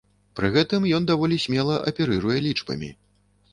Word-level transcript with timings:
Пры 0.37 0.47
гэтым 0.55 0.87
ён 0.99 1.05
даволі 1.11 1.37
смела 1.45 1.77
аперыруе 1.93 2.37
лічбамі. 2.49 2.93